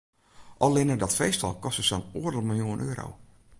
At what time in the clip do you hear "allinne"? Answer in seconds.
0.57-0.95